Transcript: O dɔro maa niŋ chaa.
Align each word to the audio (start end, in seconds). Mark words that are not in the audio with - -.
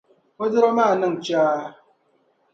O 0.41 0.43
dɔro 0.51 0.69
maa 0.77 0.93
niŋ 0.99 1.13
chaa. 1.25 1.57